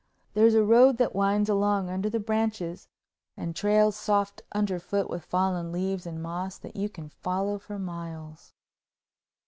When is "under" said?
1.91-2.09, 4.51-4.79